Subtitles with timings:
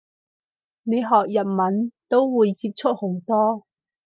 [0.81, 3.67] 你學日文都會接觸好多